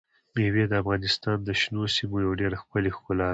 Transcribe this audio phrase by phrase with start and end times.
[0.33, 3.29] مېوې د افغانستان د شنو سیمو یوه ډېره ښکلې ښکلا ده.